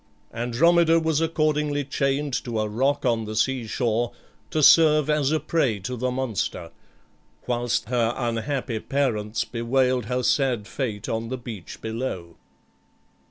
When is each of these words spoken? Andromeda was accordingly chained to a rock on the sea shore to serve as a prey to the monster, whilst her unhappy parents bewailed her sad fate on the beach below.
Andromeda 0.33 0.99
was 0.99 1.21
accordingly 1.21 1.83
chained 1.85 2.33
to 2.43 2.59
a 2.59 2.67
rock 2.67 3.05
on 3.05 3.25
the 3.25 3.35
sea 3.35 3.67
shore 3.67 4.13
to 4.49 4.63
serve 4.63 5.11
as 5.11 5.31
a 5.31 5.39
prey 5.39 5.77
to 5.81 5.95
the 5.95 6.09
monster, 6.09 6.71
whilst 7.45 7.85
her 7.85 8.11
unhappy 8.17 8.79
parents 8.79 9.45
bewailed 9.45 10.05
her 10.05 10.23
sad 10.23 10.65
fate 10.67 11.07
on 11.07 11.29
the 11.29 11.37
beach 11.37 11.81
below. 11.81 12.35